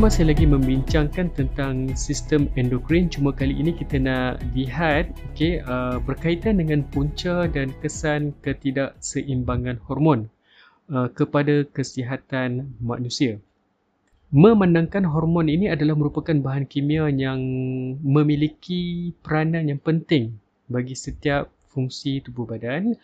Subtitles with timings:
[0.00, 6.56] masih lagi membincangkan tentang sistem endokrin cuma kali ini kita nak lihat okay, uh, berkaitan
[6.56, 10.32] dengan punca dan kesan ketidakseimbangan hormon
[10.88, 13.44] uh, kepada kesihatan manusia.
[14.32, 17.36] Memandangkan hormon ini adalah merupakan bahan kimia yang
[18.00, 22.96] memiliki peranan yang penting bagi setiap fungsi tubuh badan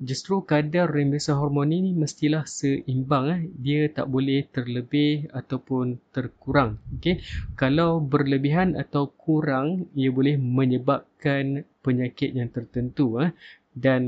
[0.00, 3.40] justru kadar rembesan hormon ini mestilah seimbang eh.
[3.58, 7.20] dia tak boleh terlebih ataupun terkurang okey
[7.54, 13.30] kalau berlebihan atau kurang ia boleh menyebabkan penyakit yang tertentu eh.
[13.76, 14.02] dan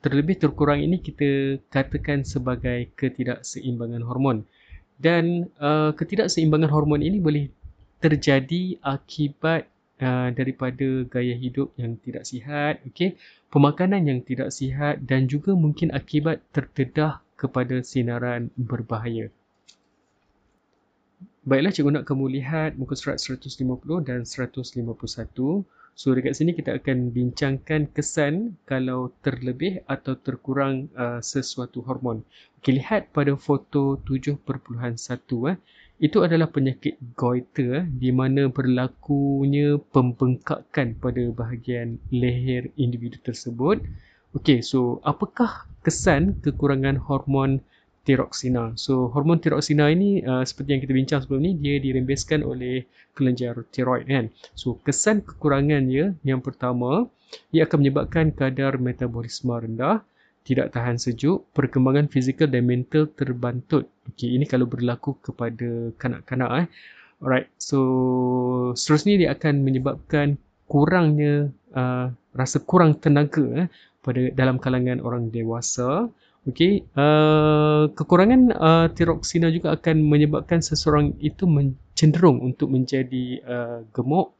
[0.00, 4.46] terlebih terkurang ini kita katakan sebagai ketidakseimbangan hormon
[4.96, 7.44] dan uh, ketidakseimbangan hormon ini boleh
[8.00, 9.68] terjadi akibat
[10.00, 13.16] uh, daripada gaya hidup yang tidak sihat okey
[13.48, 19.28] pemakanan yang tidak sihat dan juga mungkin akibat terdedah kepada sinaran berbahaya.
[21.46, 23.62] Baiklah, cikgu nak kamu lihat muka surat 150
[24.02, 25.62] dan 151.
[25.96, 32.26] So, dekat sini kita akan bincangkan kesan kalau terlebih atau terkurang uh, sesuatu hormon.
[32.58, 34.42] Okay, lihat pada foto 7.1.
[35.54, 35.56] Eh
[35.96, 43.80] itu adalah penyakit goiter eh, di mana berlakunya pembengkakan pada bahagian leher individu tersebut.
[44.36, 47.64] Okey, so apakah kesan kekurangan hormon
[48.04, 48.76] tiroksina?
[48.76, 52.84] So hormon tiroksina ini uh, seperti yang kita bincang sebelum ni dia dirembeskan oleh
[53.16, 54.28] kelenjar tiroid kan.
[54.52, 57.08] So kesan kekurangannya yang pertama
[57.56, 60.04] ia akan menyebabkan kadar metabolisme rendah
[60.46, 63.90] tidak tahan sejuk, perkembangan fizikal dan mental terbantut.
[64.12, 66.66] Okey, ini kalau berlaku kepada kanak-kanak eh.
[67.18, 67.80] Alright, so
[68.76, 70.36] seterusnya dia akan menyebabkan
[70.68, 73.68] kurangnya uh, rasa kurang tenaga eh,
[74.04, 76.06] pada dalam kalangan orang dewasa.
[76.46, 81.42] Okey, uh, kekurangan uh, tiroksina juga akan menyebabkan seseorang itu
[81.98, 84.30] cenderung untuk menjadi uh, gemuk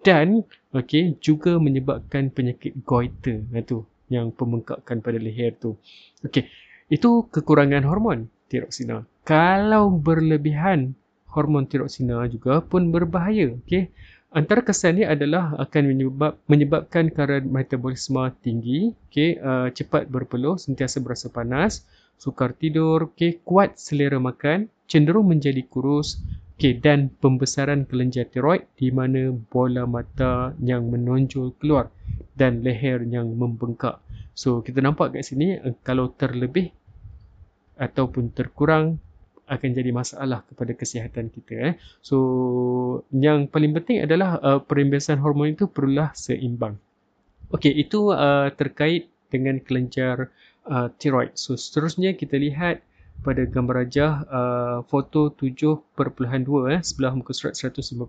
[0.00, 3.44] dan okey juga menyebabkan penyakit goiter.
[3.52, 5.76] Itu yang pembengkakan pada leher tu.
[6.24, 6.48] Okey,
[6.88, 9.08] itu kekurangan hormon tiroksina.
[9.24, 10.92] Kalau berlebihan
[11.32, 13.56] hormon tiroksina juga pun berbahaya.
[13.64, 13.88] Okey,
[14.36, 21.32] antara kesannya adalah akan menyebab, menyebabkan kadar metabolisme tinggi, okey, uh, cepat berpeluh, sentiasa berasa
[21.32, 21.88] panas,
[22.20, 26.20] sukar tidur, okey, kuat selera makan, cenderung menjadi kurus,
[26.60, 31.88] okey, dan pembesaran kelenjar tiroid di mana bola mata yang menonjol keluar
[32.36, 33.98] dan leher yang membengkak.
[34.32, 36.72] So kita nampak kat sini eh, kalau terlebih
[37.82, 39.02] ataupun terkurang
[39.50, 41.74] akan jadi masalah kepada kesihatan kita.
[41.74, 41.74] Eh.
[41.98, 42.16] So
[43.10, 46.78] yang paling penting adalah uh, perembesan hormon itu perlulah seimbang.
[47.50, 50.30] Okey, itu uh, terkait dengan kelenjar
[50.70, 51.34] uh, tiroid.
[51.36, 52.80] So seterusnya kita lihat
[53.22, 58.02] pada gambar rajah uh, foto 7.2 eh, sebelah muka surat 151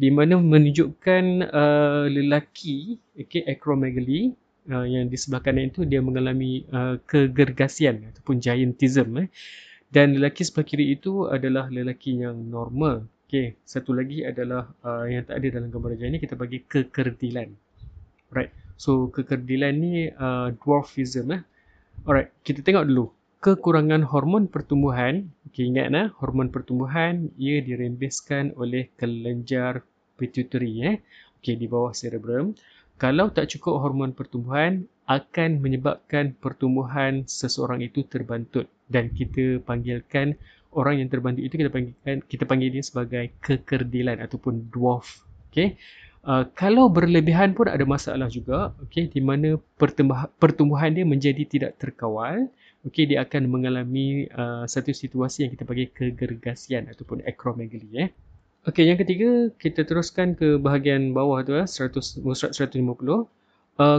[0.00, 4.32] di mana menunjukkan uh, lelaki okay, acromegaly
[4.70, 9.28] uh, yang di sebelah kanan itu dia mengalami uh, kegergasian ataupun giantism eh.
[9.90, 13.58] dan lelaki sebelah kiri itu adalah lelaki yang normal okay.
[13.66, 17.50] satu lagi adalah uh, yang tak ada dalam gambar rajah ini kita bagi kekerdilan
[18.34, 21.42] right so kekerdilan ni uh, dwarfism eh.
[22.04, 23.06] alright kita tengok dulu
[23.46, 29.86] kekurangan hormon pertumbuhan, okay, ingat nah, hormon pertumbuhan ia dirembeskan oleh kelenjar
[30.18, 30.96] pituitary eh.
[31.38, 32.58] Okay, di bawah cerebrum.
[32.96, 40.34] Kalau tak cukup hormon pertumbuhan akan menyebabkan pertumbuhan seseorang itu terbantut dan kita panggilkan
[40.72, 45.22] orang yang terbantut itu kita panggilkan kita panggil dia sebagai kekerdilan ataupun dwarf.
[45.52, 45.76] Okay.
[46.26, 49.54] Uh, kalau berlebihan pun ada masalah juga, okay, di mana
[50.42, 52.50] pertumbuhan dia menjadi tidak terkawal
[52.86, 58.10] okey dia akan mengalami uh, satu situasi yang kita panggil kegergasian ataupun acromegaly eh.
[58.66, 63.24] Okey yang ketiga kita teruskan ke bahagian bawah tu eh 100 150 uh,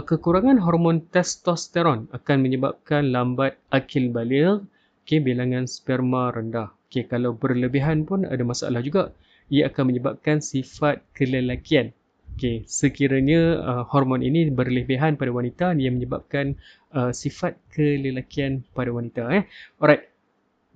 [0.04, 4.68] kekurangan hormon testosteron akan menyebabkan lambat akil balik
[5.08, 6.76] okey bilangan sperma rendah.
[6.92, 9.16] Okey kalau berlebihan pun ada masalah juga
[9.48, 11.96] ia akan menyebabkan sifat kelelakian
[12.36, 16.60] Okey, sekiranya uh, hormon ini berlebihan pada wanita, ia menyebabkan
[16.94, 19.26] uh, sifat kelelakian pada wanita.
[19.34, 19.44] Eh.
[19.82, 20.06] Alright.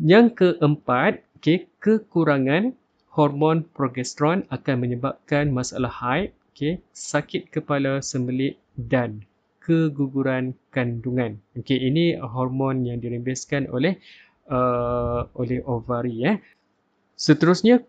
[0.02, 2.74] Yang keempat, okay, kekurangan
[3.12, 9.28] hormon progesteron akan menyebabkan masalah haid, okay, sakit kepala sembelit dan
[9.62, 11.38] keguguran kandungan.
[11.60, 14.00] Okay, ini hormon yang dirembeskan oleh
[14.48, 16.16] uh, oleh ovari.
[16.26, 16.38] Eh.
[17.14, 17.86] Seterusnya,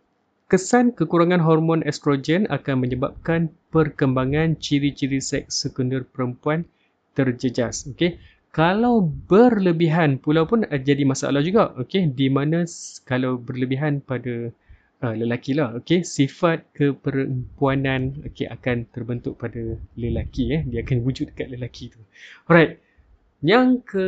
[0.53, 6.69] Kesan kekurangan hormon estrogen akan menyebabkan perkembangan ciri-ciri seks sekunder perempuan
[7.17, 7.89] terjejas.
[7.89, 8.21] Okey.
[8.53, 11.73] Kalau berlebihan pula pun jadi masalah juga.
[11.81, 12.69] Okey, di mana
[13.09, 14.53] kalau berlebihan pada
[15.03, 15.75] uh, lelaki lah.
[15.77, 20.63] Okey sifat keperempuanan okey akan terbentuk pada lelaki eh.
[20.65, 22.01] Dia akan wujud dekat lelaki tu.
[22.47, 22.79] Alright.
[23.43, 24.07] Yang ke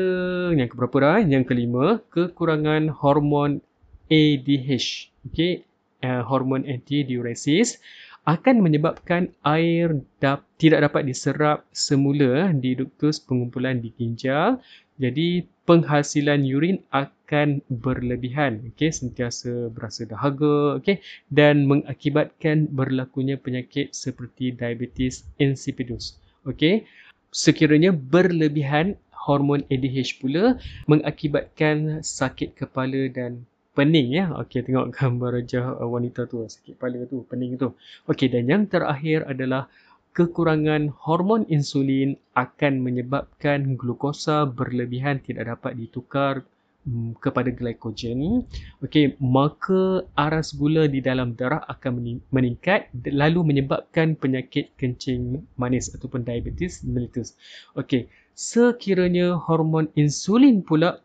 [0.55, 3.59] yang ke berapa dah yang kelima kekurangan hormon
[4.07, 5.67] ADH okey
[6.07, 7.83] uh, hormon antidiuresis
[8.25, 14.65] akan menyebabkan air dap, tidak dapat diserap semula di duktus pengumpulan di ginjal.
[14.97, 24.57] Jadi penghasilan urin akan berlebihan okey sentiasa berasa dahaga okey dan mengakibatkan berlakunya penyakit seperti
[24.57, 26.17] diabetes insipidus
[26.49, 26.89] okey.
[27.35, 35.61] Sekiranya berlebihan hormon ADH pula mengakibatkan sakit kepala dan pening ya okey tengok gambar raja
[35.83, 37.75] wanita tu sakit kepala tu pening tu
[38.07, 39.67] okey dan yang terakhir adalah
[40.15, 46.47] kekurangan hormon insulin akan menyebabkan glukosa berlebihan tidak dapat ditukar
[46.87, 48.47] um, kepada glycogen.
[48.79, 56.23] Okey, maka aras gula di dalam darah akan meningkat lalu menyebabkan penyakit kencing manis ataupun
[56.23, 57.35] diabetes mellitus.
[57.75, 58.07] Okey,
[58.39, 61.03] sekiranya hormon insulin pula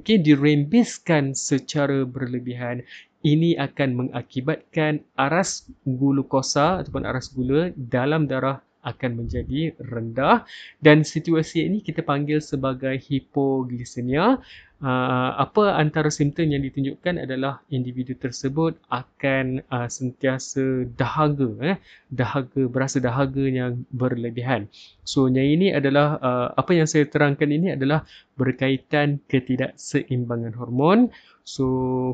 [0.00, 2.80] okay, dirembeskan secara berlebihan.
[3.22, 10.42] Ini akan mengakibatkan aras glukosa ataupun aras gula dalam darah akan menjadi rendah.
[10.82, 14.42] Dan situasi ini kita panggil sebagai hipoglisemia
[14.82, 21.76] Uh, apa antara simptom yang ditunjukkan adalah individu tersebut akan uh, sentiasa dahaga eh
[22.10, 24.66] dahaga berasa dahaga yang berlebihan.
[25.06, 28.02] So yang ini adalah uh, apa yang saya terangkan ini adalah
[28.34, 31.14] berkaitan ketidakseimbangan hormon.
[31.46, 31.64] So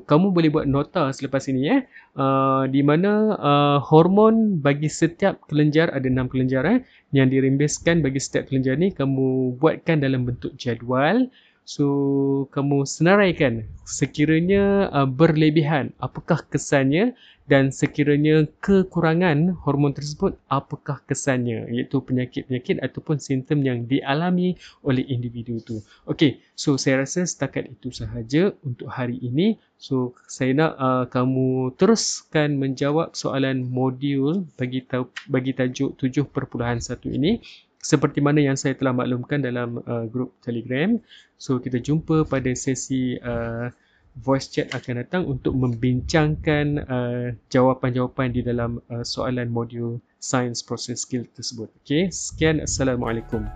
[0.04, 1.80] kamu boleh buat nota selepas ini eh
[2.20, 6.84] uh, di mana uh, hormon bagi setiap kelenjar ada enam kelenjar eh
[7.16, 11.32] yang dirembeskan bagi setiap kelenjar ni kamu buatkan dalam bentuk jadual.
[11.68, 17.12] So kamu senaraikan sekiranya uh, berlebihan apakah kesannya
[17.44, 25.60] dan sekiranya kekurangan hormon tersebut apakah kesannya iaitu penyakit-penyakit ataupun simptom yang dialami oleh individu
[25.60, 25.76] itu.
[26.08, 29.60] Okey, so saya rasa setakat itu sahaja untuk hari ini.
[29.76, 36.32] So saya nak uh, kamu teruskan menjawab soalan modul bagi ta- bagi tajuk 7.1
[37.12, 37.44] ini
[37.78, 40.98] seperti mana yang saya telah maklumkan dalam uh, grup Telegram.
[41.38, 43.70] So kita jumpa pada sesi uh,
[44.18, 51.06] voice chat akan datang untuk membincangkan uh, jawapan-jawapan di dalam uh, soalan modul Science Process
[51.06, 51.70] Skill tersebut.
[51.86, 52.58] Okay, sekian.
[52.58, 53.46] Assalamualaikum.